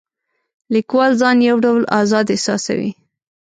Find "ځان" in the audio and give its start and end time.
1.21-1.37